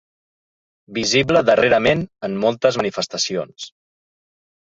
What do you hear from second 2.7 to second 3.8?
manifestacions.